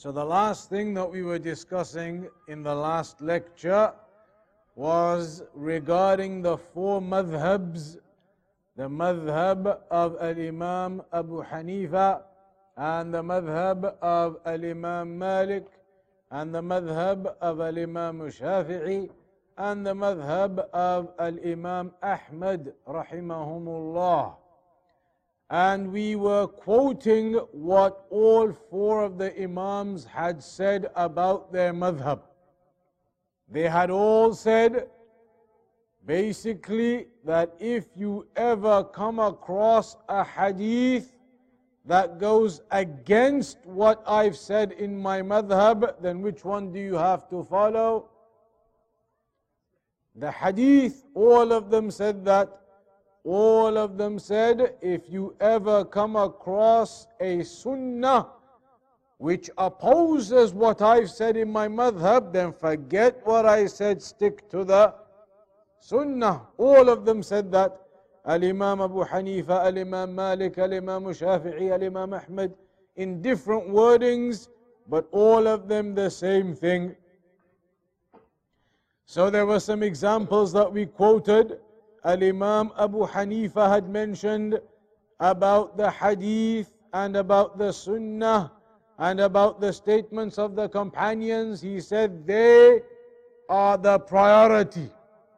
[0.00, 3.92] So the last thing that we were discussing in the last lecture
[4.74, 7.98] was regarding the four madhabs,
[8.78, 12.22] the madhab of Al-Imam Abu Hanifa
[12.78, 15.66] and the madhab of Al-Imam Malik
[16.30, 19.10] and the madhab of Al-Imam Shafi'i
[19.58, 24.39] and the madhab of Al-Imam Ahmad rahimahumullah.
[25.50, 32.20] And we were quoting what all four of the Imams had said about their madhab.
[33.50, 34.86] They had all said
[36.06, 41.16] basically that if you ever come across a hadith
[41.84, 47.28] that goes against what I've said in my madhab, then which one do you have
[47.30, 48.08] to follow?
[50.14, 52.60] The hadith, all of them said that
[53.24, 58.28] all of them said, if you ever come across a sunnah
[59.18, 64.64] which opposes what I've said in my madhab, then forget what I said, stick to
[64.64, 64.94] the
[65.78, 66.42] sunnah.
[66.56, 67.76] All of them said that.
[68.24, 72.54] Al Imam Abu Hanifa, Al Imam Malik, Al Imam Shafi'i, Al Imam Ahmad,
[72.96, 74.48] in different wordings,
[74.88, 76.94] but all of them the same thing.
[79.06, 81.58] So there were some examples that we quoted.
[82.04, 84.58] Al Imam Abu Hanifa had mentioned
[85.18, 88.52] about the hadith and about the sunnah
[88.98, 91.60] and about the statements of the companions.
[91.60, 92.80] He said they
[93.48, 94.90] are the priority.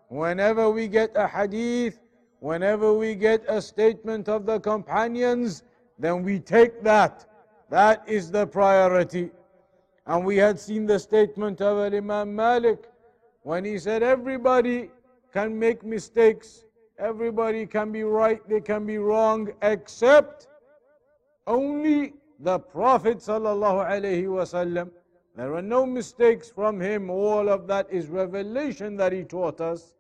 [0.09, 1.99] Whenever we get a hadith,
[2.41, 5.65] whenever we get a statement of the companions,
[5.99, 7.27] then we take that.
[7.71, 9.31] That is the priority.
[10.06, 12.89] And we had seen the statement of Imam Malik
[13.43, 14.91] when he said, Everybody
[15.34, 16.66] can make mistakes.
[17.00, 20.47] Everybody can be right, they can be wrong, except
[21.46, 24.90] only the Prophet wasallam.
[25.35, 27.09] There are no mistakes from him.
[27.12, 29.94] All of that is revelation that he taught us.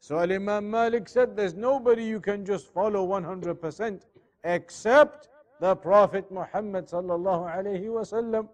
[0.00, 4.00] So Imam Malik said, There's nobody you can just follow 100%
[4.44, 5.28] except
[5.60, 8.48] the Prophet Muhammad sallallahu alayhi wasallam.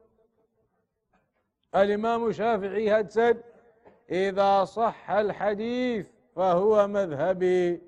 [1.73, 3.43] Al Imam Shafi'i had said,
[4.11, 7.81] إذا صح الحديث فهو مذهبي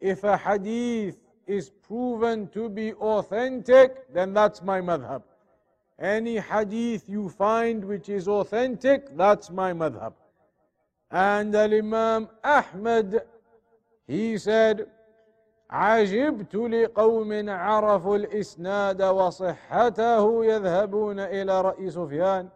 [0.00, 5.22] If a hadith is proven to be authentic, then that's my madhab.
[5.98, 10.14] Any hadith you find which is authentic, that's my madhab.
[11.10, 13.22] And Al Imam Ahmad,
[14.06, 14.86] he said,
[15.70, 22.48] عجبت لقوم عرفوا الإسناد وصحته يذهبون إلى رأي سفيان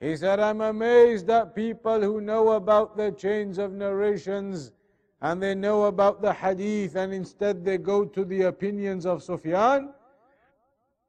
[0.00, 4.72] he said, I'm amazed at people who know about the chains of narrations
[5.20, 9.92] and they know about the hadith and instead they go to the opinions of Sufyan,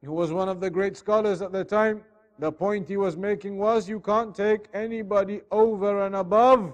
[0.04, 2.04] who was one of the great scholars at the time.
[2.40, 6.74] The point he was making was you can't take anybody over and above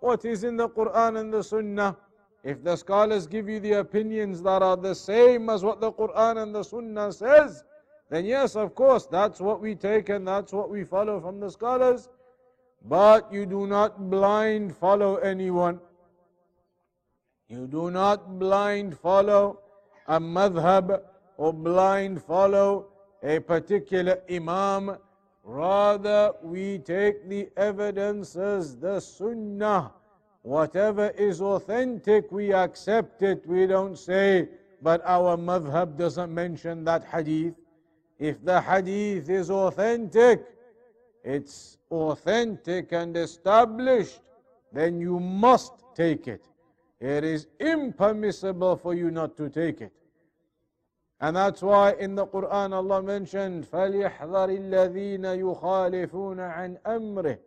[0.00, 1.96] what is in the Quran and the Sunnah.
[2.44, 6.42] If the scholars give you the opinions that are the same as what the Quran
[6.44, 7.64] and the Sunnah says,
[8.08, 11.50] then yes, of course, that's what we take and that's what we follow from the
[11.50, 12.08] scholars.
[12.84, 15.80] But you do not blind follow anyone.
[17.48, 19.60] You do not blind follow
[20.06, 21.00] a madhab
[21.36, 22.86] or blind follow
[23.22, 24.98] a particular imam.
[25.42, 29.92] Rather, we take the evidences, the sunnah.
[30.42, 33.44] Whatever is authentic, we accept it.
[33.46, 34.48] We don't say,
[34.80, 37.54] but our madhab doesn't mention that hadith.
[38.19, 40.45] If the hadith is authentic,
[41.23, 44.21] it's authentic and established,
[44.71, 46.45] then you must take it.
[46.99, 49.91] It is impermissible for you not to take it.
[51.19, 57.37] And that's why in the Quran Allah mentioned, فَلْيَحْذَرِ الَّذِينَ يُخَالِفُونَ عَنْ أَمْرِهِ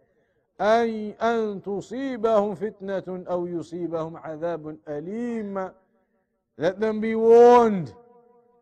[0.61, 5.71] أن أن تصيبهم فتنة أو يصيبهم عذاب أليم
[6.57, 7.93] Let them be warned.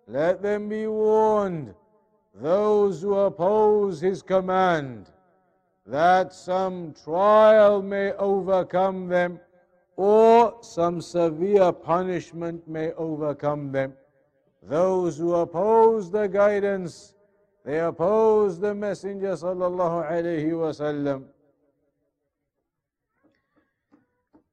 [0.08, 1.75] Let them be warned
[2.37, 5.11] those who oppose his command,
[5.87, 9.40] that some trial may overcome them,
[9.96, 13.93] or some severe punishment may overcome them.
[14.62, 17.14] Those who oppose the guidance,
[17.64, 21.25] They opposed the Messenger sallallahu alayhi wasallam.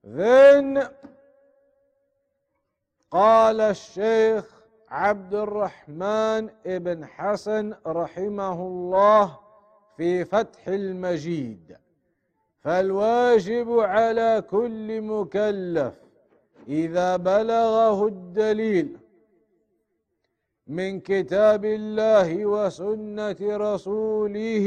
[0.04, 0.90] Then
[3.12, 4.46] قال الشيخ
[4.95, 9.39] عبد الرحمن ابن حسن رحمه الله
[9.97, 11.77] في فتح المجيد.
[12.61, 15.95] فالواجب على كل مكلف
[16.69, 18.97] إذا بلغه الدليل
[20.67, 24.67] من كتاب الله وسنة رسوله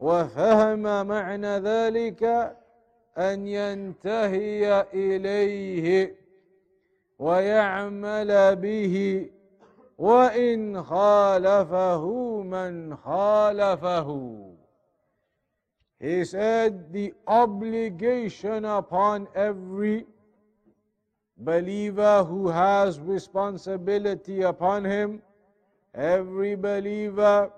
[0.00, 2.22] وفهم معنى ذلك
[3.18, 6.21] أن ينتهي إليه.
[7.21, 9.29] ويعمل به
[9.97, 12.05] وان خالفه
[12.43, 14.43] من خالفه
[15.99, 20.05] He said the obligation upon every
[21.39, 25.23] believer who has responsibility upon him,
[25.95, 27.51] every believer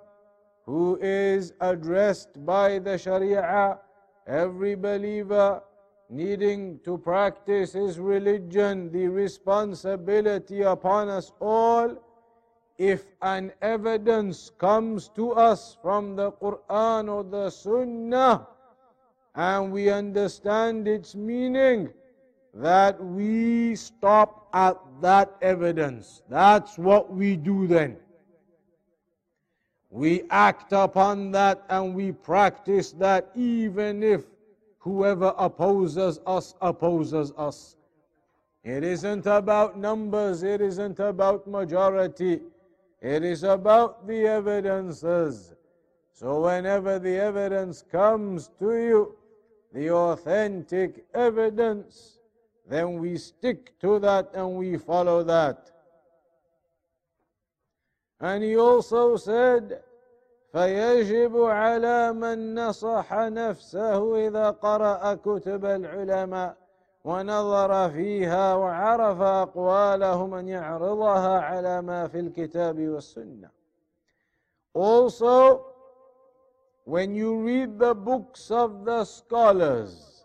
[0.66, 3.80] who is addressed by the Sharia,
[4.26, 5.62] every believer
[6.15, 11.97] needing to practice his religion, the responsibility upon us all.
[12.79, 18.47] If an evidence comes to us from the Quran or the Sunnah
[19.35, 21.93] and we understand its meaning,
[22.55, 26.23] that we stop at that evidence.
[26.29, 27.97] That's what we do then.
[29.91, 34.23] We act upon that and we practice that even if
[34.85, 37.77] whoever opposes us opposes us.
[38.63, 42.41] It isn't about numbers, it isn't about majority,
[43.01, 45.55] it is about the evidences.
[46.13, 49.17] So, whenever the evidence comes to you,
[49.73, 52.19] the authentic evidence,
[52.69, 55.71] then we stick to that and we follow that.
[58.21, 59.81] And he also said,
[60.55, 66.56] فيجب على من نصح نفسه إذا قرأ كتب العلماء
[67.05, 73.51] ونظر فيها وعرف أقوالهم أن يعرضها على ما في الكتاب والسنة.
[74.75, 75.67] Also,
[76.85, 80.25] when you read the books of the scholars,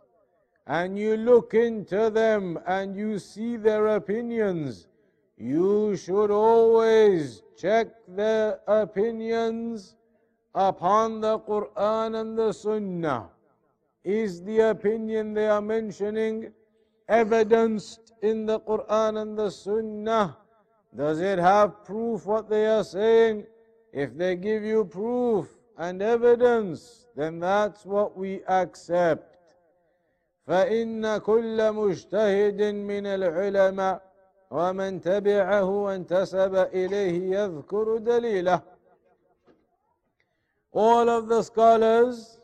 [0.68, 4.88] and you look into them and you see their opinions,
[5.38, 9.96] you should always check their opinions
[10.56, 13.30] upon the Quran and the Sunnah.
[14.04, 16.52] Is the opinion they are mentioning
[17.08, 20.38] evidenced in the Quran and the Sunnah?
[20.96, 23.46] Does it have proof what they are saying?
[23.94, 25.48] If they give you proof
[25.78, 29.26] and evidence, then that's what we accept.
[30.48, 34.02] فإن كل مجتهد من العلماء
[34.52, 38.62] ومن تبعه وانتسب إليه يذكر دليله
[40.73, 42.39] All of the scholars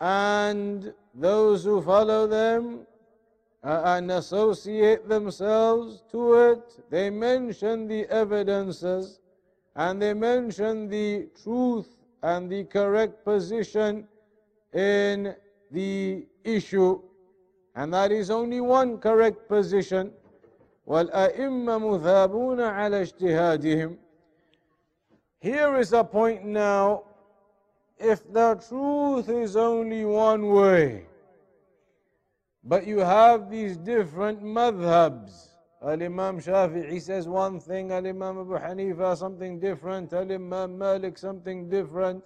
[0.00, 2.86] and those who follow them
[3.62, 9.20] and associate themselves to it, they mention the evidences
[9.76, 11.88] and they mention the truth
[12.22, 14.06] and the correct position
[14.72, 15.34] in
[15.70, 17.00] the issue,
[17.74, 20.12] and that is only one correct position.
[20.86, 23.96] والأئمة مثابون على اجتهادهم.
[25.39, 27.03] here is a point now.
[27.99, 31.05] If the truth is only one way,
[32.63, 35.49] but you have these different madhabs.
[35.81, 42.23] Al-Imam Shafi'i says one thing, Al-Imam Abu Hanifa something different, Al-Imam Malik something different,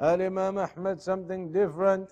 [0.00, 2.10] Al-Imam Ahmad something different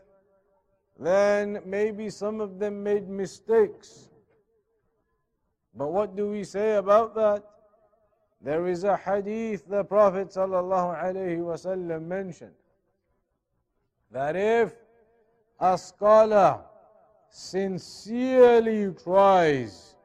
[0.99, 4.09] then maybe some of them made mistakes.
[5.75, 7.45] But what do we say about that?
[8.41, 12.55] There is a hadith the Prophet ﷺ mentioned.
[14.11, 14.75] That if
[15.59, 16.61] a scholar
[17.31, 19.97] sincerely tries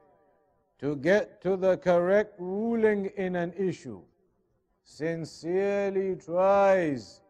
[0.78, 4.02] to get to the correct ruling in an issue,
[4.84, 7.20] sincerely tries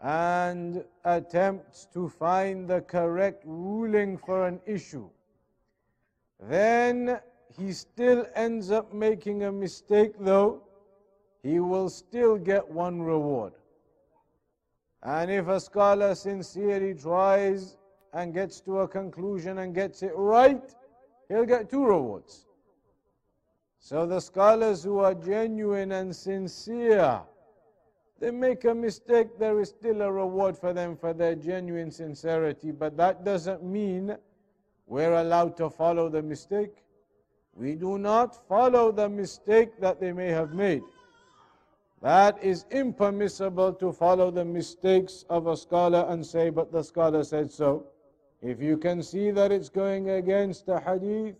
[0.00, 5.08] and attempts to find the correct ruling for an issue,
[6.40, 7.18] then
[7.56, 10.62] he still ends up making a mistake, though,
[11.42, 13.52] he will still get one reward.
[15.02, 17.76] And if a scholar sincerely tries
[18.12, 20.74] and gets to a conclusion and gets it right,
[21.28, 22.46] he'll get two rewards.
[23.78, 27.22] So the scholars who are genuine and sincere
[28.20, 32.72] they make a mistake, there is still a reward for them for their genuine sincerity,
[32.72, 34.16] but that doesn't mean
[34.86, 36.82] we're allowed to follow the mistake.
[37.58, 40.82] We do not follow the mistake that they may have made.
[42.00, 47.24] That is impermissible to follow the mistakes of a scholar and say, but the scholar
[47.24, 47.86] said so.
[48.40, 51.34] If you can see that it's going against the hadith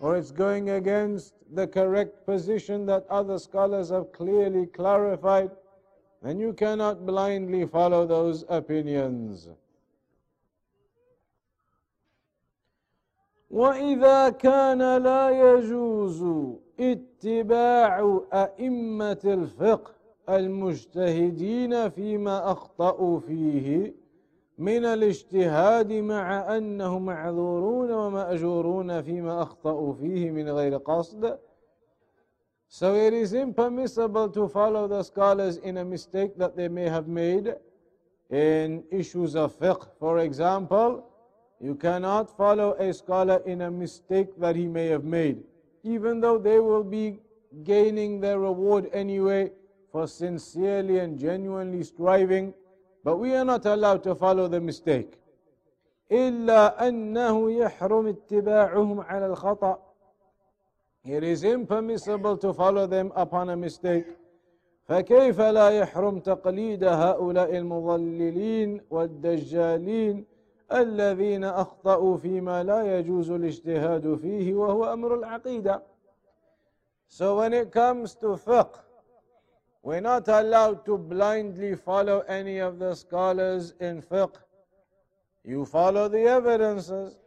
[0.00, 5.50] or it's going against the correct position that other scholars have clearly clarified,
[6.22, 9.50] then you cannot blindly follow those opinions.
[13.50, 16.24] وإذا كان لا يجوز
[16.80, 19.90] اتباع أئمة الفقه
[20.28, 23.94] المجتهدين فيما أخطأوا فيه
[24.58, 31.38] من الاجتهاد مع أنه معذورون ومأجورون فيما أخطأوا فيه من غير قصد
[32.68, 37.06] So it is impermissible to follow the scholars in a mistake that they may have
[37.06, 37.54] made
[38.30, 39.86] in issues of fiqh.
[40.00, 41.04] For example,
[41.59, 45.43] you cannot follow a scholar in a mistake that he may have made,
[45.83, 47.19] even though they will be
[47.63, 49.51] gaining their reward anyway
[49.91, 52.53] for sincerely and genuinely striving
[53.03, 55.17] but we are not allowed to follow the mistake.
[56.11, 59.79] إلا أنه يحرم اتباعهم على الخطأ.
[61.05, 64.05] It is impermissible to follow them upon a mistake.
[64.89, 70.25] فكيف لا يحرم تقليد هؤلاء المضللين والدجالين
[70.72, 75.82] الذين أخطأوا فيما لا يجوز الاجتهاد فيه وهو أمر العقيدة.
[77.08, 78.80] So when it comes to fiqh,
[79.82, 84.36] we're not allowed to blindly follow any of the scholars in fiqh.
[85.44, 87.18] You follow the evidences.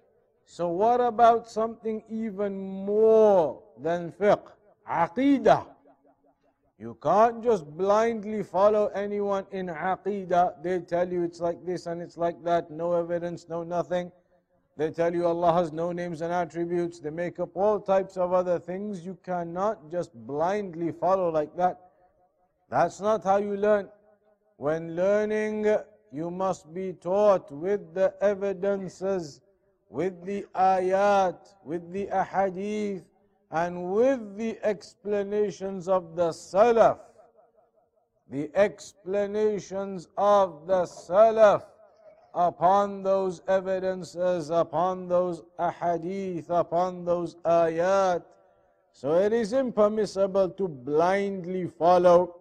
[0.44, 4.48] So, what about something even more than fiqh?
[4.90, 5.66] Aqidah.
[6.80, 10.62] You can't just blindly follow anyone in aqidah.
[10.62, 14.12] They tell you it's like this and it's like that, no evidence, no nothing.
[14.78, 17.00] They tell you Allah has no names and attributes.
[17.00, 19.04] They make up all types of other things.
[19.04, 21.80] You cannot just blindly follow like that.
[22.70, 23.90] That's not how you learn.
[24.58, 25.66] When learning,
[26.12, 29.42] you must be taught with the evidences,
[29.90, 33.04] with the ayat, with the ahadith,
[33.51, 36.99] and with the explanations of the salaf.
[38.31, 41.65] The explanations of the salaf
[42.35, 48.23] upon those evidences, upon those ahadith, upon those ayat.
[48.93, 52.37] So it is impermissible to blindly follow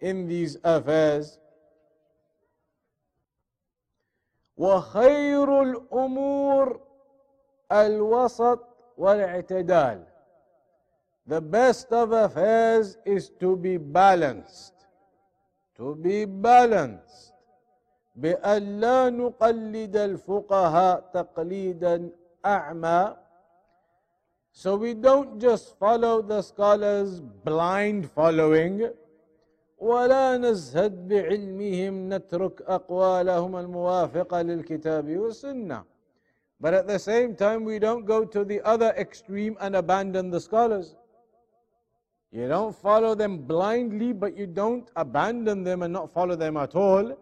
[0.00, 1.38] in these affairs.
[4.58, 6.80] وخير الأمور
[7.72, 8.60] الوسط
[8.98, 10.09] والاعتدال.
[11.30, 14.74] The best of affairs is to be balanced.
[15.76, 17.32] To be balanced.
[18.16, 22.10] بأن لا نقلد الفقهاء تقليدا
[22.46, 23.16] أعمى
[24.52, 28.88] So we don't just follow the scholars blind following
[29.78, 35.84] ولا نزهد بعلمهم نترك أقوالهم الموافقة للكتاب والسنة
[36.58, 40.40] But at the same time, we don't go to the other extreme and abandon the
[40.40, 40.96] scholars.
[42.32, 46.74] You don't follow them blindly, but you don't abandon them and not follow them at
[46.74, 47.16] all.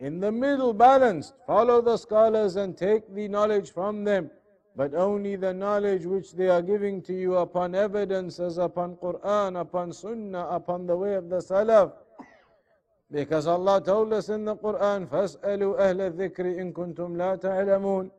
[0.00, 1.34] In the middle, balanced.
[1.46, 4.30] Follow the scholars and take the knowledge from them
[4.74, 9.92] but only the knowledge which they are giving to you upon evidences, upon Quran, upon
[9.92, 11.92] Sunnah, upon the way of the Salaf.
[13.10, 18.10] Because Allah told us in the Quran, فَاسْأَلُوا أَهْلَ الذِّكْرِ إِن كُنْتُمْ لَا تَعْلَمُونَ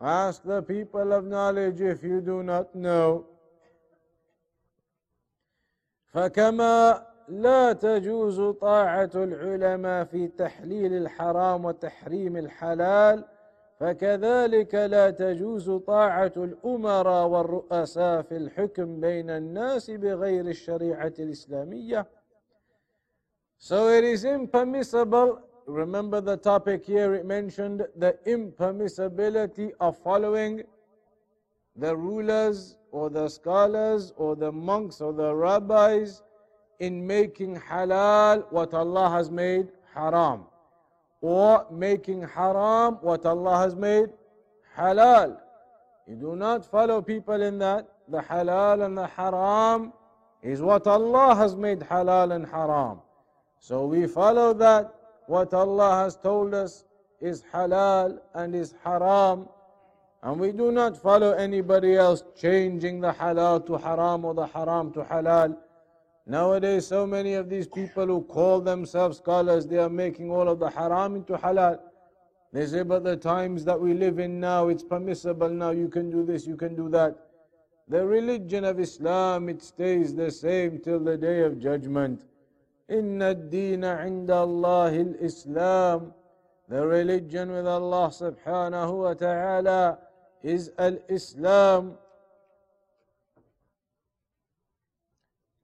[0.00, 3.26] Ask the people of knowledge if you do not know.
[6.17, 13.25] فكما لا تجوز طاعة العلماء في تحليل الحرام وتحريم الحلال
[13.79, 22.07] فكذلك لا تجوز طاعة الأمراء والرؤساء في الحكم بين الناس بغير الشريعة الإسلامية.
[23.59, 30.63] So it is impermissible, remember the topic here, it mentioned the impermissibility of following
[31.75, 36.23] the rulers or the scholars or the monks or the rabbis
[36.79, 40.45] in making halal what Allah has made haram
[41.21, 44.09] or making haram what Allah has made
[44.75, 45.37] halal.
[46.07, 47.87] You do not follow people in that.
[48.07, 49.91] The halal and the haram
[50.41, 52.99] is what Allah has made halal and haram.
[53.59, 54.93] So we follow that.
[55.25, 56.85] What Allah has told us
[57.19, 59.49] is halal and is haram.
[60.22, 64.92] And we do not follow anybody else changing the halal to haram or the haram
[64.92, 65.56] to halal.
[66.26, 70.60] Nowadays, so many of these people who call themselves scholars, they are making all of
[70.60, 71.80] the haram into halal.
[72.52, 76.10] They say, but the times that we live in now, it's permissible now, you can
[76.10, 77.16] do this, you can do that.
[77.88, 82.24] The religion of Islam, it stays the same till the day of judgment.
[82.90, 86.12] إن الدين عند الله الإسلام
[86.68, 89.98] The religion with Allah subhanahu wa ta'ala
[90.43, 91.97] is al-Islam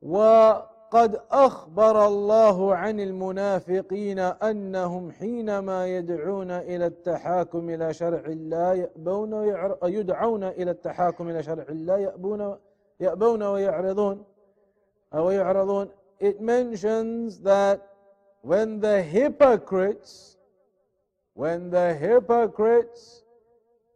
[0.03, 9.33] وقد أخبر الله عن المنافقين أنهم حينما يدعون إلى التحاكم إلى شرع الله يأبون
[9.83, 12.57] يدعون إلى التحاكم إلى شرع الله يأبون
[12.99, 14.25] يأبون ويعرضون.
[15.13, 15.89] أو يعرضون.
[16.19, 17.81] It mentions that
[18.41, 20.37] when the hypocrites
[21.33, 23.22] when the hypocrites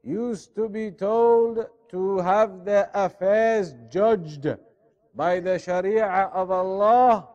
[0.07, 4.47] used to be told to have their affairs judged
[5.13, 7.27] by the Sharia of Allah,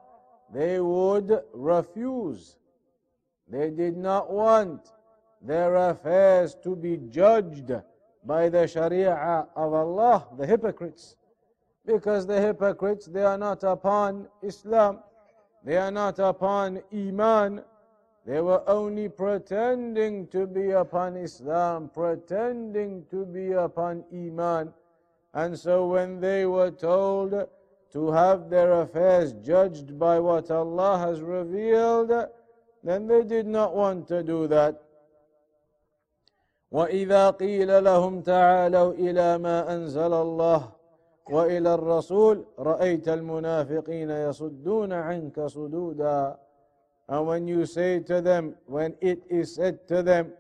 [0.53, 2.57] they would refuse.
[3.49, 4.93] They did not want
[5.43, 7.73] their affairs to be judged
[8.25, 11.17] by the Sharia of Allah, the hypocrites.
[11.85, 15.01] Because the hypocrites, they are not upon Islam,
[15.65, 17.63] they are not upon Iman,
[18.26, 24.74] they were only pretending to be upon Islam, pretending to be upon Iman.
[25.34, 27.48] And so when they were told
[27.94, 32.12] to have their affairs judged by what Allah has revealed,
[32.84, 34.84] then they did not want to do that.
[36.72, 40.72] وإذا قيل لهم تعالوا إلى ما أنزل الله
[41.32, 46.38] وإلى الرسول رأيت المنافقين يصدون عنك صدودا
[47.12, 50.34] And when you say to them, when it is said to them,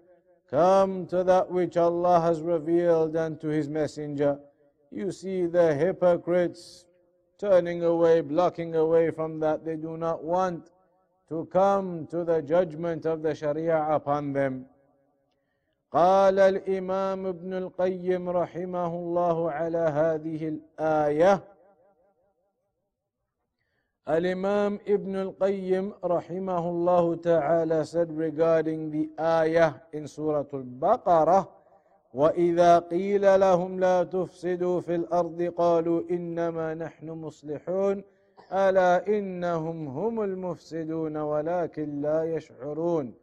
[0.49, 4.39] Come to that which Allah has revealed and to His Messenger,
[4.91, 6.85] you see the hypocrites
[7.37, 9.65] turning away, blocking away from that.
[9.65, 10.71] They do not want
[11.29, 14.65] to come to the judgment of the Sharia upon them.
[15.91, 21.43] قال الإمام ابن القيم رحمه الله على هذه الآية
[24.06, 31.48] Al-Imam Ibn al-Qayyim rahimahullah ta'ala said regarding the ayah in Surah Al-Baqarah
[32.12, 38.04] وإذا قيل لهم لا تفسدوا في الأرض قالوا إنما نحن مصلحون
[38.52, 43.14] ألا إنهم هم المفسدون ولكن لا يشعرون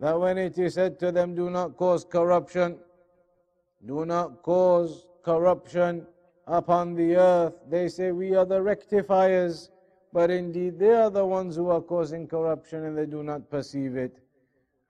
[0.00, 2.78] That when it is said to them, do not cause corruption,
[3.84, 6.06] do not cause corruption
[6.46, 9.70] upon the earth, they say, we are the rectifiers,
[10.12, 13.96] but indeed they are the ones who are causing corruption and they do not perceive
[13.96, 14.16] it.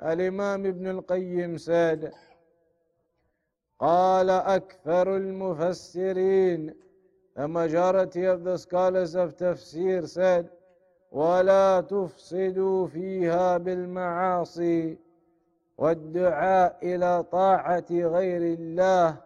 [0.00, 2.12] Al-Imam Ibn al-Qayyim said,
[3.80, 6.74] قال أكثر المفسرين
[7.36, 10.50] The majority of the scholars of tafsir said
[11.12, 14.98] ولا تفسدوا فيها بالمعاصي
[15.78, 19.16] والدعاء إلى طاعة غير الله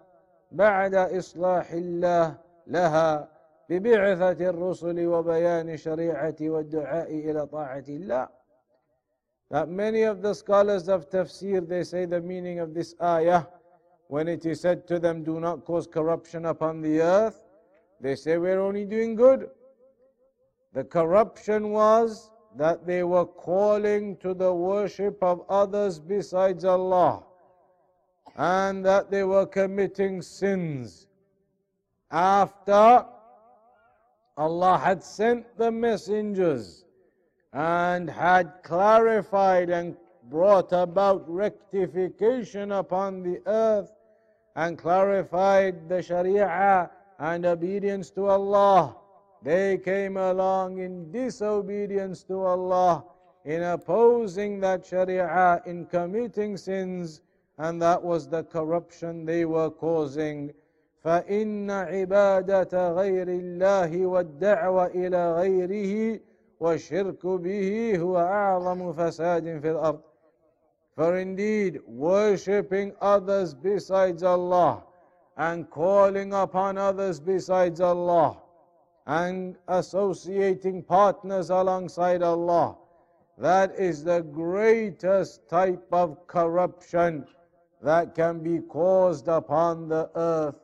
[0.52, 2.34] بعد إصلاح الله
[2.66, 3.28] لها
[3.69, 8.27] ببعثة الرسل وبيان شريعة والدعاء إلى طاعة الله
[9.49, 13.43] That many of the scholars of tafsir they say the meaning of this ayah
[14.07, 17.43] when it is said to them, Do not cause corruption upon the earth,
[17.99, 19.49] they say, We're only doing good.
[20.73, 27.23] The corruption was that they were calling to the worship of others besides Allah
[28.37, 31.07] and that they were committing sins
[32.11, 33.05] after
[34.36, 36.84] Allah had sent the messengers
[37.52, 39.96] and had clarified and
[40.30, 43.92] brought about rectification upon the earth
[44.56, 48.96] and clarified the Sharia and obedience to Allah.
[49.42, 53.04] They came along in disobedience to Allah,
[53.44, 57.20] in opposing that Sharia, in committing sins,
[57.58, 60.52] and that was the corruption they were causing.
[61.03, 66.19] فإن عبادة غير الله والدعوة إلى غيره
[66.59, 69.99] والشرك به هو أعظم فساد في الأرض
[70.97, 74.81] for indeed, worshipping others besides Allah
[75.37, 78.37] and calling upon others besides Allah
[79.05, 82.77] and associating partners alongside Allah,
[83.37, 87.27] that is the greatest type of corruption
[87.83, 90.55] that can be caused upon the earth.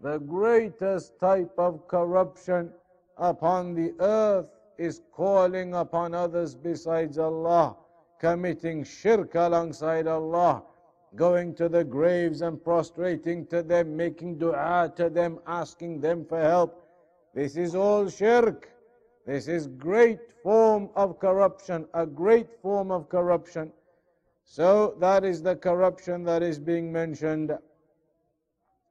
[0.00, 2.70] The greatest type of corruption
[3.16, 4.46] upon the earth
[4.78, 7.76] is calling upon others besides Allah
[8.18, 10.62] committing shirk alongside Allah,
[11.14, 16.40] going to the graves and prostrating to them, making dua to them, asking them for
[16.40, 16.88] help.
[17.34, 18.70] This is all shirk.
[19.26, 23.72] This is great form of corruption, a great form of corruption.
[24.44, 27.56] So that is the corruption that is being mentioned.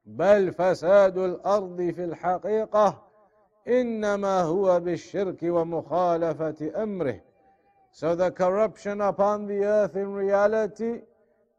[0.06, 3.02] بل فساد الأرض في الحقيقة
[3.68, 7.20] إنما هو بالشرك ومخالفة أمره
[7.92, 11.00] So the corruption upon the earth in reality,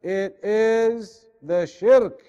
[0.03, 2.21] it is the shirk,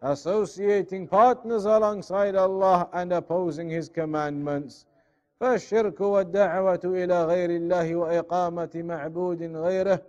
[0.00, 4.86] associating partners alongside Allah and opposing His commandments.
[5.40, 10.02] فالشرك والدعوة إلى غير الله وإقامة معبود غيره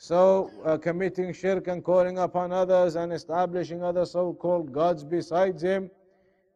[0.00, 5.90] So uh, committing shirk and calling upon others and establishing other so-called gods besides him,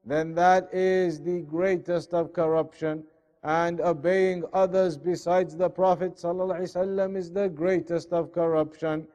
[0.05, 3.03] then that is the greatest of corruption.
[3.43, 9.09] And obeying others besides the Prophet ﷺ is the greatest of corruption.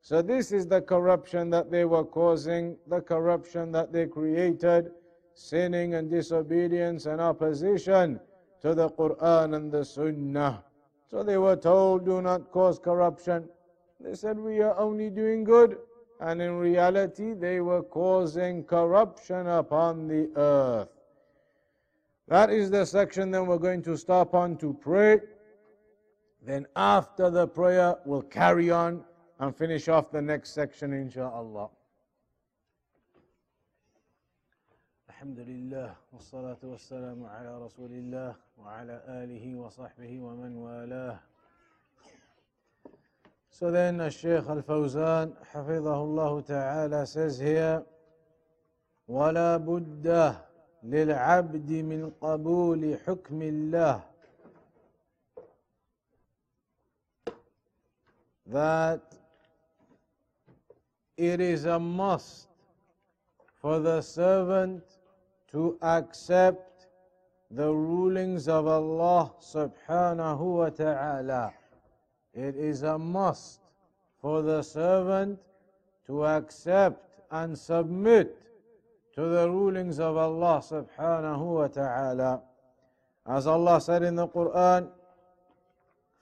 [0.00, 4.92] So this is the corruption that they were causing, the corruption that they created,
[5.34, 8.20] sinning and disobedience and opposition
[8.62, 10.64] to the Quran and the Sunnah.
[11.10, 13.48] So they were told, do not cause corruption.
[13.98, 15.78] They said, we are only doing good.
[16.20, 20.88] And in reality, they were causing corruption upon the earth.
[22.28, 25.18] That is the section then we're going to stop on to pray.
[26.46, 29.02] Then after the prayer, we'll carry on
[29.40, 31.70] and finish off the next section, inshallah.
[35.20, 41.18] الحمد لله والصلاة والسلام على رسول الله وعلى آله وصحبه ومن والاه.
[43.50, 47.84] So then Shaykh Al-Fawzan حفظه الله تعالى says here
[49.08, 50.36] ولا بد
[50.82, 54.02] للعبد من قبول حكم الله
[58.46, 59.02] that
[61.18, 62.48] it is a must
[63.60, 64.82] for the servant
[65.51, 66.87] to accept
[67.51, 71.53] the rulings of Allah subhanahu wa ta'ala.
[72.33, 73.61] It is a must
[74.19, 75.39] for the servant
[76.07, 78.37] to accept and submit
[79.15, 82.41] to the rulings of Allah subhanahu wa ta'ala.
[83.25, 84.89] As Allah said in the Quran,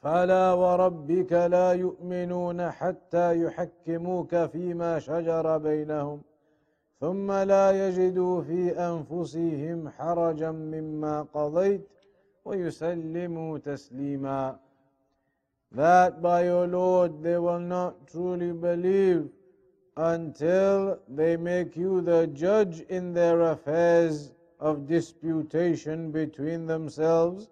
[0.03, 6.21] فلا وربك لا يؤمنون حتى يحكموك فيما شجر بينهم
[7.03, 11.87] ثم لا يجدوا في أنفسهم حرجا مما قضيت
[12.45, 14.59] ويسلموا تسليما
[15.71, 19.27] That by your Lord they will not truly believe
[19.97, 27.49] until they make you the judge in their affairs of disputation between themselves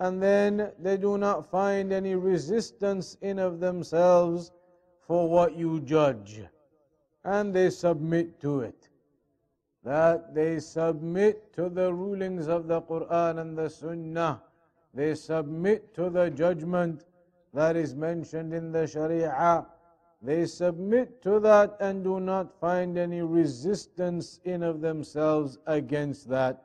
[0.00, 4.50] and then they do not find any resistance in of themselves
[5.06, 6.40] for what you judge
[7.25, 8.87] and they submit to it.
[9.83, 14.41] That they submit to the rulings of the Quran and the Sunnah.
[14.93, 17.05] They submit to the judgment
[17.53, 19.65] that is mentioned in the Sharia.
[20.21, 26.63] They submit to that and do not find any resistance in of themselves against that.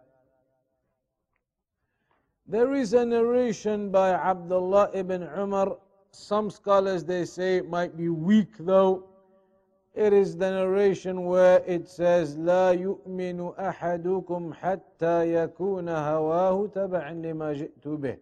[2.47, 5.77] There is a narration by Abdullah ibn Umar.
[6.13, 9.10] Some scholars they say it might be weak though
[9.94, 17.54] it is the narration where it says لا يؤمن أحدكم حتى يكون هواه تبعا لما
[17.54, 18.18] جئت به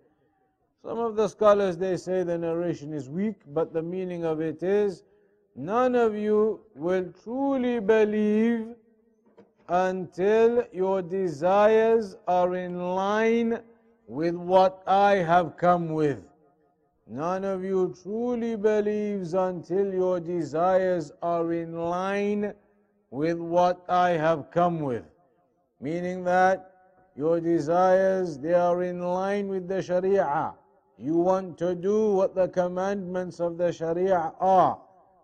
[0.84, 4.62] Some of the scholars they say the narration is weak but the meaning of it
[4.62, 5.04] is
[5.56, 8.76] none of you will truly believe
[9.69, 13.60] until your desires are in line
[14.08, 16.27] with what I have come with.
[17.08, 22.54] None of you truly believes until your desires are in line
[23.12, 25.04] with what I have come with.
[25.82, 26.71] Meaning that
[27.15, 30.54] your desires, they are in line with the Sharia.
[30.97, 34.80] You want to do what the commandments of the Sharia are,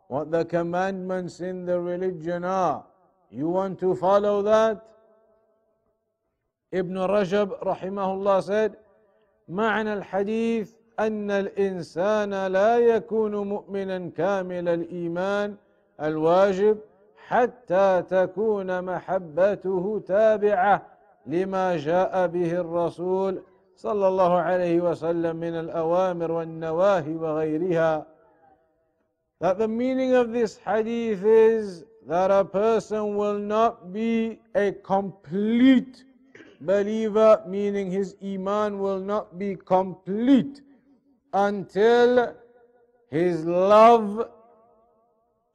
[0.08, 2.86] what the commandments in the religion are.
[3.32, 4.84] You want to follow that?
[6.71, 8.75] Ibn Rajab rahimahullah said,
[9.49, 10.69] معنى الحديث
[11.00, 15.57] أن الإنسان لا يكون مؤمنا كامل الإيمان
[16.02, 16.78] الواجب
[17.26, 20.87] حتى تكون محبته تابعة
[21.26, 23.42] لما جاء به الرسول
[23.76, 28.07] صلى الله عليه وسلم من الأوامر والنواهي وغيرها.
[29.40, 36.04] That the meaning of this hadith is that a person will not be a complete
[36.61, 40.62] believer, meaning his iman will not be complete
[41.35, 42.35] until
[43.11, 44.31] his love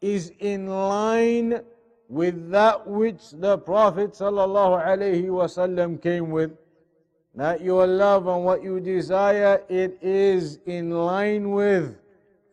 [0.01, 1.61] is in line
[2.07, 6.51] with that which the Prophet ﷺ came with.
[7.35, 11.95] That your love and what you desire, it is in line with,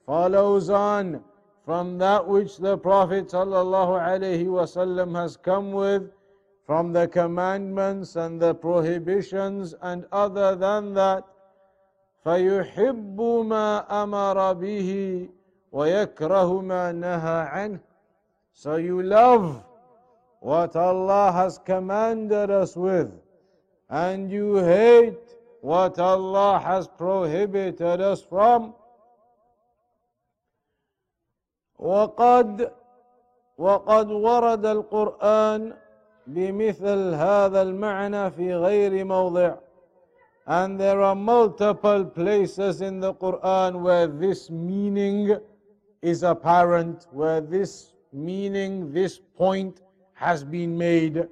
[0.07, 1.23] follows on
[1.65, 6.11] from that which the Prophet ﷺ has come with.
[6.67, 11.23] from the commandments and the prohibitions and other than that
[12.27, 14.91] فيحب ما أمر به
[15.73, 17.81] ويكره ما نهى عنه
[18.53, 19.63] So you love
[20.41, 23.13] what Allah has commanded us with
[23.89, 28.75] and you hate what Allah has prohibited us from
[31.79, 32.73] وقد
[33.59, 35.73] وقد ورد القرآن
[36.27, 39.55] بمثل هذا المعنى في غير موضع
[40.48, 45.38] and there are multiple places in the Quran where this meaning
[46.02, 49.82] is apparent, where this meaning, this point
[50.14, 51.28] has been made.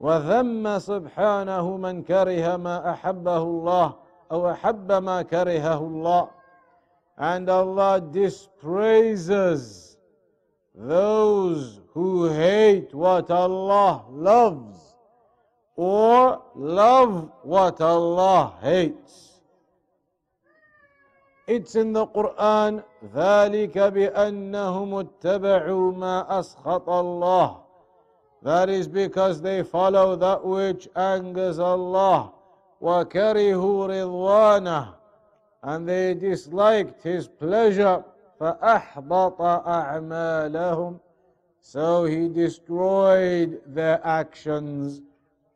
[0.00, 3.94] وذم سبحانه من كره ما أحبه الله
[4.32, 6.28] أو أحب ما كرهه الله
[7.16, 9.96] and Allah dispraises
[10.74, 14.87] those who hate what Allah loves
[15.78, 19.40] or love what Allah hates.
[21.46, 22.82] It's in the Quran
[23.14, 27.60] ذلك بأنهم اتبعوا ما أسخط الله
[28.42, 32.32] That is because they follow that which angers Allah
[32.80, 34.94] وكرهوا رضوانه
[35.64, 38.04] and they disliked his pleasure
[38.40, 41.00] فأحبط أعمالهم
[41.60, 45.02] so he destroyed their actions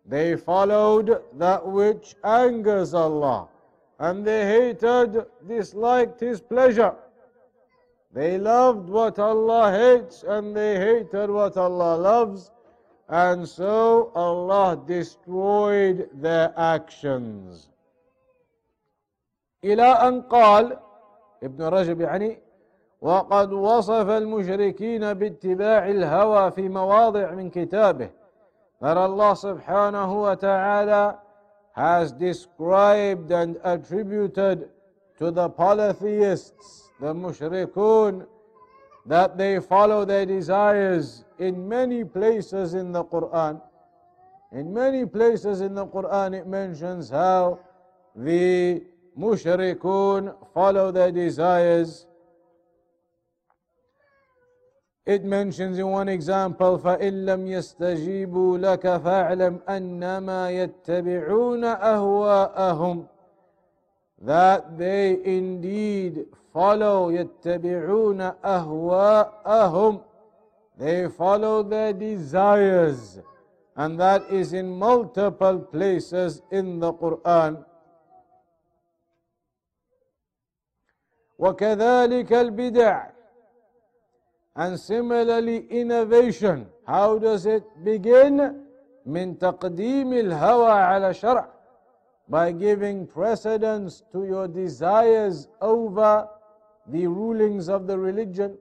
[0.07, 3.49] they followed that which angers Allah
[3.99, 6.95] and they hated disliked his pleasure
[8.13, 12.51] they loved what Allah hates and they hated what Allah loves
[13.09, 17.69] and so Allah destroyed their actions
[19.65, 20.79] إلى أن قال
[21.43, 22.39] ابن رجب يعني
[23.01, 28.11] وقد وصف المشركين باتباع الهوى في مواضع من كتابه
[28.84, 31.20] that Allah subhanahu wa ta'ala
[31.72, 34.68] has described and attributed
[35.18, 38.28] to the polytheists, the mushrikun,
[39.06, 43.62] that they follow their desires in many places in the Quran.
[44.52, 47.60] In many places in the Quran it mentions how
[48.18, 48.84] the
[49.18, 52.06] mushrikun follow their desires.
[55.06, 63.08] It mentions in one example, فَإِن لَمْ يَسْتَجِيبُوا لَكَ فَاعْلَمْ أَنَّمَا يَتَّبِعُونَ أَهْوَاءَهُمْ
[64.22, 70.04] That they indeed follow يَتَّبِعُونَ أَهْوَاءَهُمْ
[70.78, 73.20] They follow their desires.
[73.76, 77.66] And that is in multiple places in the Quran.
[81.40, 83.13] وكذلك البدع
[84.57, 88.65] and similarly innovation how does it begin
[89.07, 91.49] من تقديم الهوى على شرع
[92.29, 96.29] by giving precedence to your desires over
[96.89, 98.59] the rulings of the religion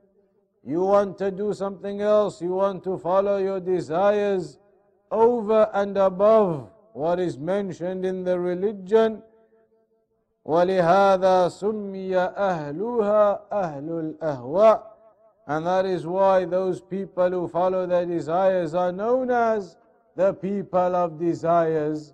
[0.63, 4.57] you want to do something else you want to follow your desires
[5.11, 9.21] over and above what is mentioned in the religion
[10.45, 14.90] ولهذا سمي أهلها أهل الأهواء
[15.47, 19.77] and that is why those people who follow their desires are known as
[20.15, 22.13] the people of desires.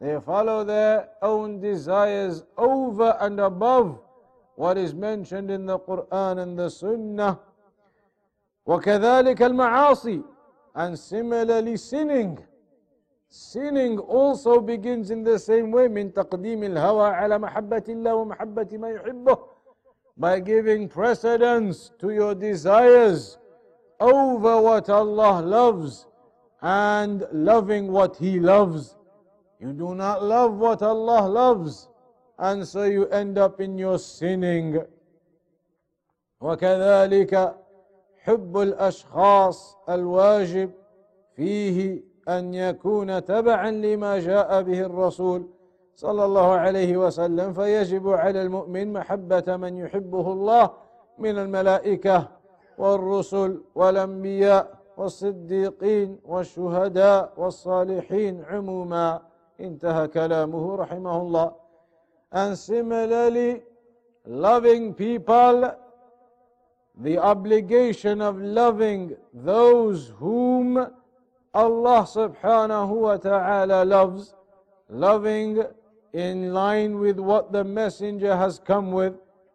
[0.00, 4.00] They follow their own desires over and above
[4.56, 7.38] what is mentioned in the Quran and the Sunnah.
[8.66, 10.24] وكذلك المعاصي
[10.74, 12.38] and similarly sinning
[13.28, 18.90] Sinning also begins in the same way من تقديم الهوى على محبة الله ومحبة ما
[18.90, 19.38] يحبه
[20.18, 23.38] by giving precedence to your desires
[24.00, 26.06] over what Allah loves
[26.62, 28.96] and loving what He loves.
[29.60, 31.88] You do not love what Allah loves,
[32.38, 34.84] and so you end up in your sinning.
[36.40, 37.54] وكذلك
[38.24, 40.70] حب الأشخاص الواجب
[41.36, 45.48] فيه أن يكون تبعا لما جاء به الرسول
[45.99, 50.69] صلى الله عليه وسلم فيجب على المؤمن محبة من يحبه الله
[51.17, 52.27] من الملائكة
[52.77, 59.21] والرسل والأنبياء والصديقين والشهداء والصالحين عموما.
[59.59, 61.51] انتهى كلامه رحمه الله.
[62.31, 63.61] And similarly
[64.25, 65.75] loving people
[66.95, 70.77] the obligation of loving those whom
[71.53, 74.33] Allah subhanahu wa ta'ala loves,
[74.89, 75.63] loving
[76.13, 79.13] in line with what the messenger has come with.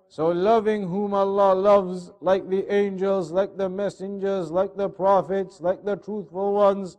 [0.08, 5.84] So loving whom Allah loves, like the angels, like the messengers, like the prophets, like
[5.84, 6.98] the truthful ones,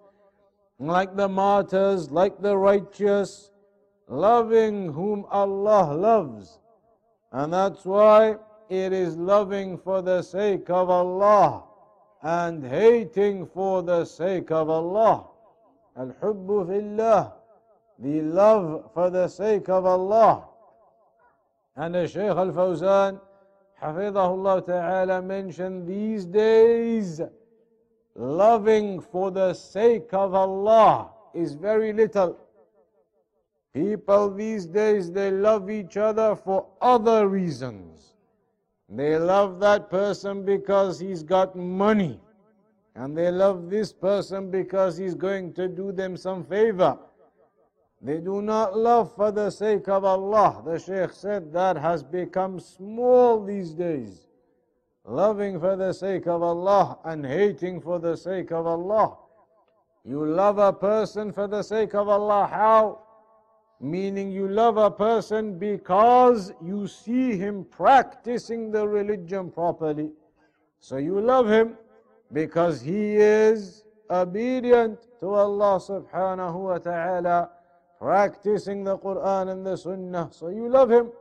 [0.79, 3.51] like the martyrs, like the righteous,
[4.09, 6.59] loving whom Allah loves.
[7.31, 8.35] And that's why
[8.69, 11.63] it is loving for the sake of Allah
[12.21, 15.27] and hating for the sake of Allah.
[15.95, 17.33] Al-hubbu fillah,
[17.99, 20.45] the love for the sake of Allah.
[21.75, 23.19] And the Shaykh Al-Fawzan,
[23.81, 27.21] Hafidahullah Ta'ala, mentioned these days,
[28.15, 32.37] loving for the sake of Allah is very little.
[33.73, 38.13] People these days, they love each other for other reasons.
[38.87, 42.21] They love that person because he's got money.
[42.95, 46.97] And they love this person because he's going to do them some favor.
[48.05, 50.61] They do not love for the sake of Allah.
[50.63, 54.27] The Shaykh said that has become small these days.
[55.03, 59.17] Loving for the sake of Allah and hating for the sake of Allah.
[60.03, 62.47] You love a person for the sake of Allah.
[62.47, 63.05] How?
[63.79, 70.11] meaning you love a person because you see him practicing the religion properly.
[70.79, 71.77] So you love him
[72.31, 77.49] because he is obedient to Allah subhanahu wa ta'ala,
[77.99, 80.29] practicing the Quran and the Sunnah.
[80.31, 81.11] So you love him.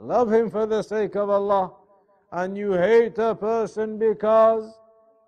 [0.00, 1.72] Love him for the sake of Allah.
[2.32, 4.78] And you hate a person because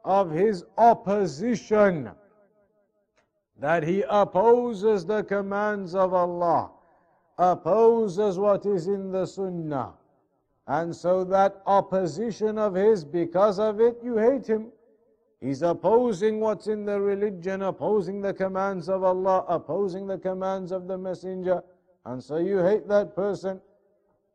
[0.04, 2.10] of his opposition
[3.58, 6.70] that he opposes the commands of Allah,
[7.38, 9.92] opposes what is in the Sunnah.
[10.66, 14.72] And so that opposition of his, because of it, you hate him.
[15.41, 20.87] He's opposing what's in the religion, opposing the commands of Allah, opposing the commands of
[20.87, 21.61] the Messenger.
[22.05, 23.61] And so you hate that person.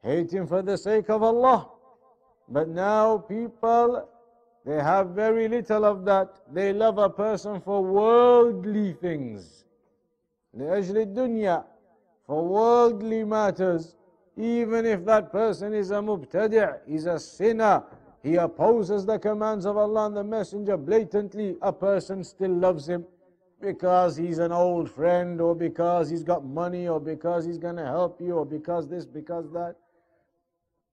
[0.02, 1.70] Hate him for the sake of Allah.
[2.48, 4.08] But now people
[4.64, 6.40] they have very little of that.
[6.52, 9.64] They love a person for worldly things.
[10.56, 11.64] لأجل الدنيا
[12.26, 13.96] for worldly matters.
[14.36, 17.82] Even if that person is a mubtadi', is a sinner,
[18.25, 23.05] he opposes the commands of Allah and the Messenger blatantly, a person still loves him
[23.61, 27.85] because he's an old friend or because he's got money or because he's going to
[27.85, 29.75] help you or because this, because that.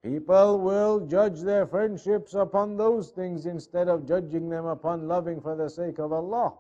[0.04, 5.56] People will judge their friendships upon those things instead of judging them upon loving for
[5.56, 6.52] the sake of Allah.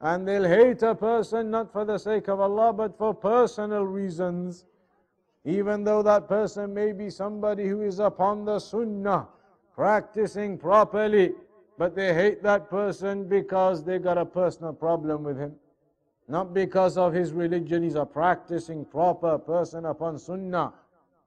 [0.00, 4.66] And they'll hate a person not for the sake of Allah but for personal reasons.
[5.44, 9.26] Even though that person may be somebody who is upon the sunnah,
[9.74, 11.32] practicing properly,
[11.78, 15.54] but they hate that person because they got a personal problem with him.
[16.28, 20.72] Not because of his religion, he's a practicing proper person upon sunnah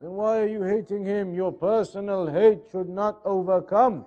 [0.03, 1.33] then why are you hating him?
[1.33, 4.05] Your personal hate should not overcome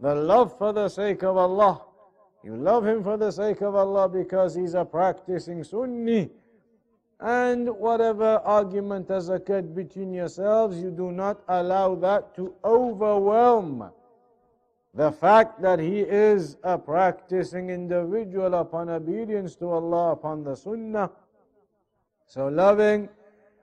[0.00, 1.82] the love for the sake of Allah.
[2.42, 6.30] You love him for the sake of Allah because he's a practicing Sunni.
[7.20, 13.90] And whatever argument has occurred between yourselves, you do not allow that to overwhelm
[14.92, 21.10] the fact that he is a practicing individual upon obedience to Allah, upon the Sunnah.
[22.26, 23.08] So loving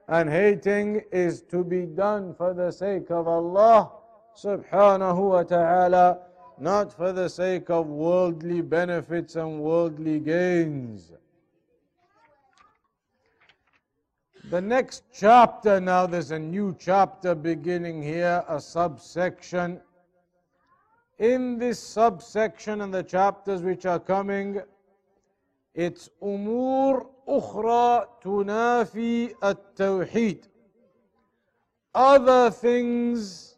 [0.08, 3.92] and hating is to be done for the sake of Allah
[4.36, 6.20] subhanahu wa ta'ala,
[6.60, 11.12] not for the sake of worldly benefits and worldly gains.
[14.49, 19.79] The next chapter now, there's a new chapter beginning here, a subsection.
[21.17, 24.62] In this subsection and the chapters which are coming,
[25.73, 30.43] it's umur ukhra tunafi at-tawheed.
[31.95, 33.56] Other things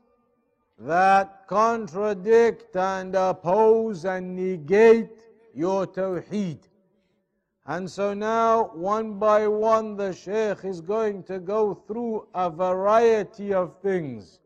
[0.77, 5.09] that contradict and oppose and negate
[5.55, 6.59] your tawheed.
[7.65, 13.53] And so now, one by one, the Shaykh is going to go through a variety
[13.53, 14.39] of things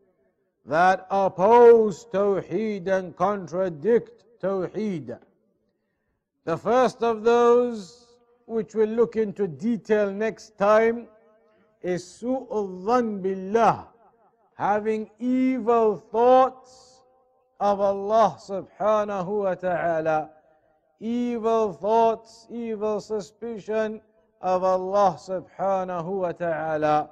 [0.64, 5.18] that oppose Tawheed and contradict Tawheed.
[6.44, 8.10] The first of those
[8.50, 11.06] which we'll look into detail next time,
[11.82, 13.86] is su'ul billah,
[14.54, 17.02] having evil thoughts
[17.60, 20.30] of Allah subhanahu wa ta'ala,
[21.00, 24.00] evil thoughts, evil suspicion
[24.40, 27.10] of Allah subhanahu wa ta'ala.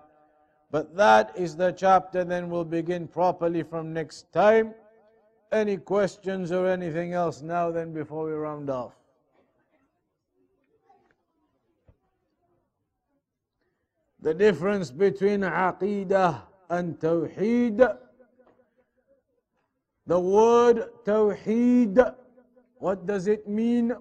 [0.71, 4.75] But that is the chapter, then we'll begin properly from next time.
[5.51, 8.93] Any questions or anything else now, then, before we round off?
[14.21, 17.97] the difference between aqidah and tawheed.
[20.07, 22.15] The word tawheed,
[22.79, 23.95] what does it mean?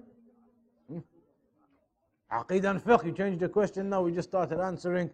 [2.32, 5.10] Aqidah and fiqh, you changed the question now, we just started answering.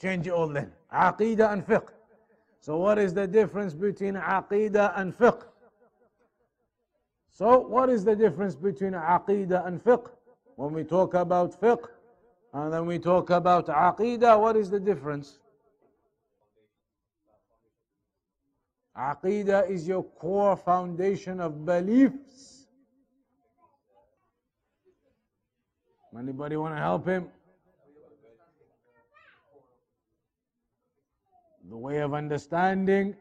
[0.00, 0.72] Change it all then.
[0.92, 1.88] Aqidah and fiqh.
[2.60, 5.42] So what is the difference between aqidah and fiqh?
[7.28, 10.10] So what is the difference between aqidah and fiqh?
[10.56, 11.86] When we talk about fiqh
[12.52, 15.38] and then we talk about aqidah, what is the difference?
[18.96, 22.59] Aqidah is your core foundation of beliefs.
[26.18, 27.28] Anybody want to help him?
[31.68, 33.14] The way of understanding.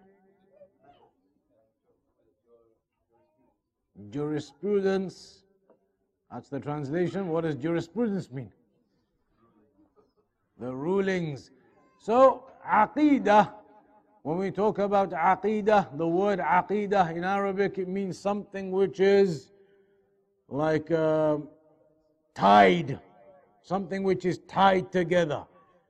[4.10, 5.44] Jurisprudence.
[6.32, 7.30] That's the translation.
[7.30, 8.52] What does jurisprudence mean?
[10.58, 11.52] The rulings.
[12.00, 13.52] So, aqidah
[14.24, 19.52] when we talk about aqidah, the word aqidah in Arabic, it means something which is
[20.50, 21.38] like uh,
[22.40, 22.98] tied,
[23.62, 25.44] something which is tied together.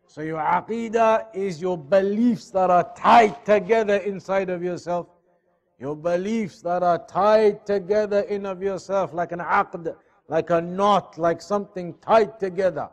[0.07, 5.07] So your aqidah is your beliefs that are tied together inside of yourself.
[5.79, 9.95] Your beliefs that are tied together in of yourself, like an aqd,
[10.27, 12.89] like a knot, like something tied together.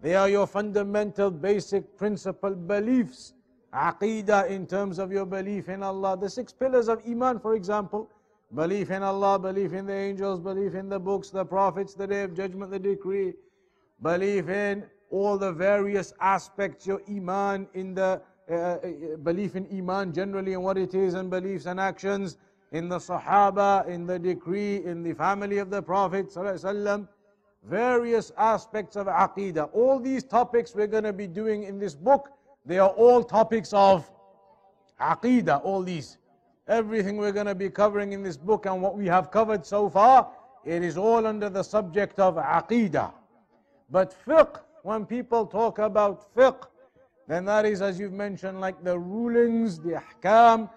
[0.00, 3.34] They are your fundamental, basic, principal beliefs.
[3.72, 6.16] Aqidah in terms of your belief in Allah.
[6.20, 8.10] The six pillars of Iman, for example,
[8.54, 12.22] belief in Allah, belief in the angels, belief in the books, the prophets, the day
[12.22, 13.34] of judgment, the decree,
[14.02, 18.20] belief in all the various aspects, your Iman in the
[18.50, 18.78] uh, uh
[19.22, 22.38] belief in Iman generally and what it is, and beliefs and actions
[22.72, 26.34] in the Sahaba, in the decree, in the family of the Prophet,
[27.64, 29.68] various aspects of Aqidah.
[29.72, 32.30] All these topics we're going to be doing in this book
[32.68, 34.10] they are all topics of
[35.00, 36.18] aqidah, all these.
[36.68, 39.88] Everything we're going to be covering in this book and what we have covered so
[39.88, 40.30] far,
[40.64, 43.12] it is all under the subject of aqidah.
[43.90, 46.66] But fiqh, when people talk about fiqh,
[47.26, 50.68] then that is, as you've mentioned, like the rulings, the ahkam,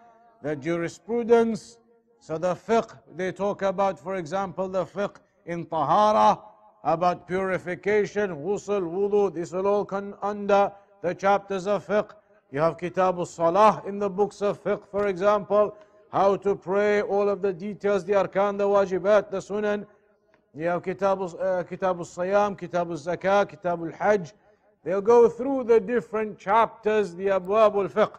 [0.41, 1.77] the jurisprudence.
[2.19, 6.39] So the fiqh, they talk about, for example, the fiqh in tahara,
[6.83, 10.71] about purification, ghusl, wudu, this will all come under
[11.01, 12.11] the chapters of fiqh.
[12.51, 15.73] You have Kitab al-Salah in the books of fiqh, for example,
[16.11, 19.85] how to pray, all of the details, the arkan, the wajibat, the sunan.
[20.53, 24.33] You have Kitab, uh, Kitab al-Siyam, Kitab al-Zakah, Kitab al-Hajj.
[24.83, 28.17] They'll go through the different chapters, the abwab al-fiqh,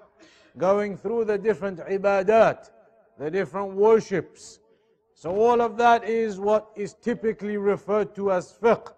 [0.56, 2.70] going through the different ibadat,
[3.18, 4.60] the different worships.
[5.14, 8.94] So all of that is what is typically referred to as fiqh.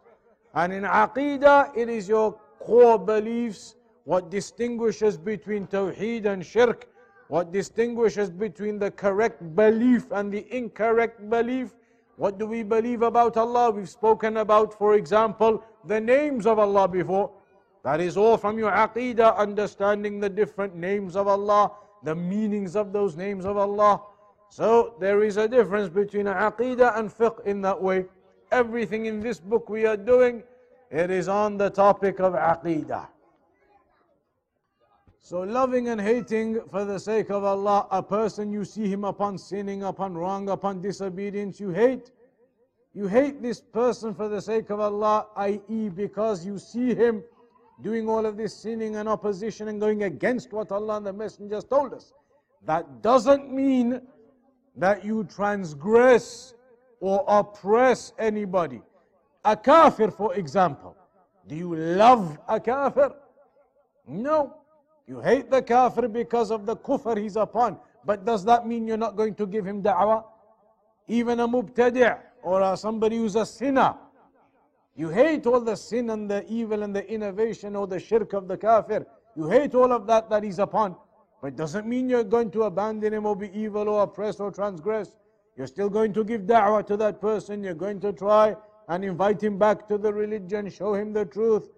[0.55, 3.75] And in aqidah, it is your core beliefs,
[4.05, 6.89] what distinguishes between Tawheed and Shirk,
[7.29, 11.75] what distinguishes between the correct belief and the incorrect belief.
[12.17, 13.71] What do we believe about Allah?
[13.71, 17.31] We've spoken about, for example, the names of Allah before.
[17.83, 22.93] That is all from your aqidah, understanding the different names of Allah, the meanings of
[22.93, 24.01] those names of Allah.
[24.49, 28.05] So there is a difference between aqidah and fiqh in that way.
[28.53, 30.45] Everything in this book we are doing
[30.91, 33.09] it is on the topic of aqidah.
[35.25, 39.39] So loving and hating for the sake of Allah, a person you see him upon
[39.39, 42.11] sinning, upon wrong, upon disobedience, you hate.
[42.93, 47.25] You hate this person for the sake of Allah, i.e., because you see him
[47.81, 51.63] doing all of this sinning and opposition and going against what Allah and the Messenger
[51.63, 52.13] told us.
[52.67, 54.03] That doesn't mean
[54.77, 56.53] that you transgress
[57.01, 58.83] or oppress anybody.
[59.47, 60.95] A kafir, for example.
[61.49, 63.15] Do you love a kafir?
[64.07, 64.59] No.
[65.07, 67.79] You hate the kafir because of the kufr he's upon.
[68.05, 70.25] But does that mean you're not going to give him da'wah?
[71.09, 73.95] Even a mubtadi' or somebody who's a sinner.
[74.97, 78.49] You hate all the sin and the evil and the innovation or the shirk of
[78.49, 79.07] the kafir.
[79.37, 80.97] You hate all of that that he's upon.
[81.43, 84.51] But it doesn't mean you're going to abandon him or be evil or oppress or
[84.51, 85.17] transgress.
[85.57, 87.63] You're still going to give da'wah to that person.
[87.63, 88.57] You're going to try
[88.89, 91.69] and invite him back to the religion, show him the truth.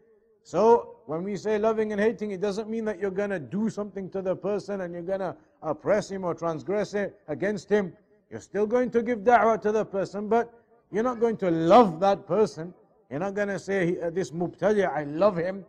[0.43, 3.71] So, when we say loving and hating, it doesn't mean that you're going to do
[3.71, 7.93] something to the person and you're going to oppress him or transgress it against him.
[8.29, 10.53] You're still going to give da'wah to the person, but
[10.91, 12.75] you're not going to love that person.
[13.09, 15.65] You're not going to say, uh, this mubtadi, I love him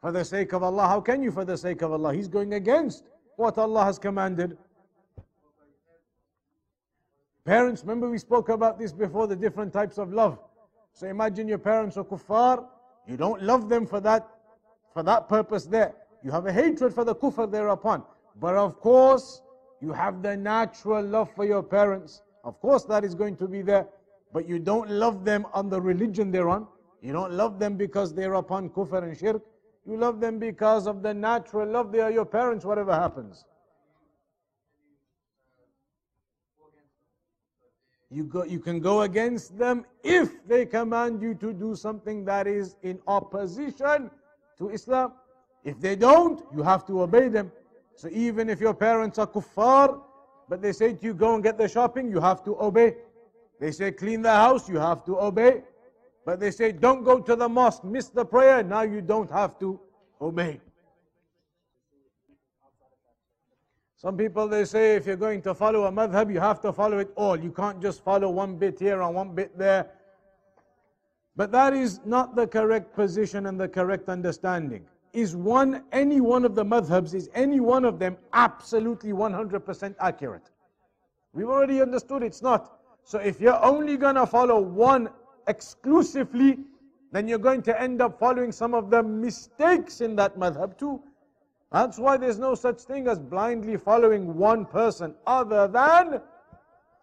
[0.00, 0.86] for the sake of Allah.
[0.86, 2.14] How can you for the sake of Allah?
[2.14, 3.02] He's going against
[3.34, 4.56] what Allah has commanded.
[7.44, 10.38] Parents, remember we spoke about this before, the different types of love.
[10.92, 12.64] So imagine your parents are kuffar,
[13.08, 14.28] you don't love them for that,
[14.98, 15.94] for that purpose there.
[16.24, 18.02] You have a hatred for the kufr they're upon.
[18.40, 19.42] But of course,
[19.80, 22.22] you have the natural love for your parents.
[22.42, 23.86] Of course, that is going to be there.
[24.32, 26.66] But you don't love them on the religion they're on.
[27.00, 29.40] You don't love them because they're upon kufr and shirk.
[29.86, 31.92] You love them because of the natural love.
[31.92, 33.44] They are your parents, whatever happens.
[38.10, 42.48] You, go, you can go against them if they command you to do something that
[42.48, 44.10] is in opposition
[44.58, 45.12] to Islam.
[45.64, 47.50] If they don't, you have to obey them.
[47.96, 50.00] So even if your parents are kuffar,
[50.48, 52.96] but they say to you, go and get the shopping, you have to obey.
[53.60, 55.62] They say, clean the house, you have to obey.
[56.24, 59.58] But they say, don't go to the mosque, miss the prayer, now you don't have
[59.58, 59.80] to
[60.20, 60.60] obey.
[63.96, 66.98] Some people they say if you're going to follow a madhab, you have to follow
[66.98, 67.36] it all.
[67.36, 69.90] You can't just follow one bit here and one bit there.
[71.38, 74.84] But that is not the correct position and the correct understanding.
[75.12, 80.50] Is one, any one of the madhabs, is any one of them absolutely 100% accurate?
[81.32, 82.80] We've already understood it's not.
[83.04, 85.10] So if you're only going to follow one
[85.46, 86.58] exclusively,
[87.12, 91.00] then you're going to end up following some of the mistakes in that madhab too.
[91.70, 96.20] That's why there's no such thing as blindly following one person other than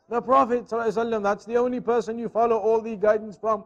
[0.09, 0.67] the Prophet.
[0.67, 3.63] That's the only person you follow all the guidance from.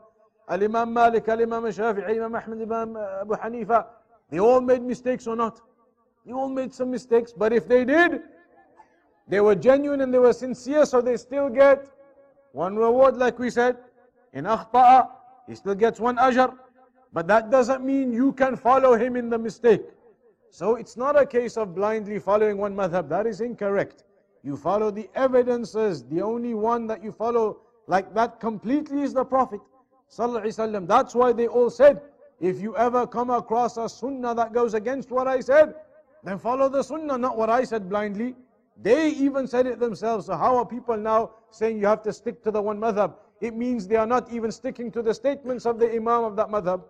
[0.50, 3.86] Al-Imam Malik, Al-Imam Shafi'i, Imam Ahmad, Imam Abu Hanifa.
[4.30, 5.62] They all made mistakes or not?
[6.26, 8.22] They all made some mistakes, but if they did,
[9.28, 11.88] they were genuine and they were sincere, so they still get
[12.52, 13.78] one reward, like we said.
[14.34, 15.10] In akhta'a,
[15.48, 16.56] he still gets one ajr.
[17.14, 19.82] But that doesn't mean you can follow him in the mistake.
[20.52, 23.08] So it's not a case of blindly following one madhab.
[23.10, 24.04] That is incorrect.
[24.44, 26.04] You follow the evidences.
[26.04, 29.60] The only one that you follow like that completely is the Prophet.
[30.16, 32.02] That's why they all said,
[32.40, 35.76] if you ever come across a sunnah that goes against what I said,
[36.24, 38.36] then follow the sunnah, not what I said blindly.
[38.82, 40.28] They even said it themselves.
[40.28, 43.16] So how are people now saying you have to stick to the one madhab?
[43.42, 46.50] It means they are not even sticking to the statements of the imam of that
[46.50, 46.84] madhab.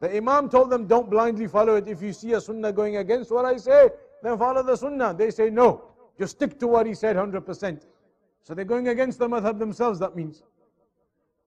[0.00, 1.86] The Imam told them, don't blindly follow it.
[1.86, 3.90] If you see a sunnah going against what I say,
[4.22, 5.12] then follow the sunnah.
[5.12, 5.84] They say, no,
[6.18, 7.82] just stick to what he said 100%.
[8.42, 10.42] So they're going against the madhab themselves, that means.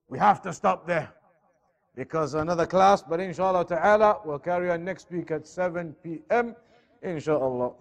[0.08, 1.12] We have to stop there.
[1.94, 6.56] Because another class, but inshallah ta'ala, we'll carry on next week at 7 p.m.
[7.02, 7.72] Inshallah.